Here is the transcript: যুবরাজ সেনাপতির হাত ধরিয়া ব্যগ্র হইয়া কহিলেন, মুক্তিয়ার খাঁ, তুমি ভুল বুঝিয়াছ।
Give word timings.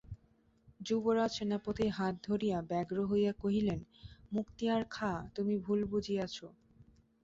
যুবরাজ 0.79 1.31
সেনাপতির 1.37 1.91
হাত 1.91 2.15
ধরিয়া 2.23 2.57
ব্যগ্র 2.69 2.97
হইয়া 3.05 3.31
কহিলেন, 3.41 3.79
মুক্তিয়ার 4.31 4.81
খাঁ, 4.91 5.17
তুমি 5.35 5.53
ভুল 5.65 5.79
বুঝিয়াছ। 5.91 6.35